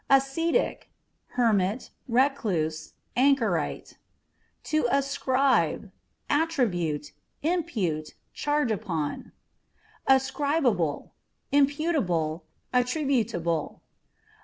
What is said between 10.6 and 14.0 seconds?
able â€" imputable, attributable.